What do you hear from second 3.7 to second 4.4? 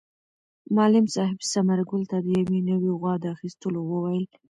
وویل.